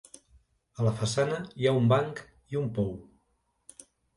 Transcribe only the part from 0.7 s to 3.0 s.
A la façana hi ha un banc i un pou.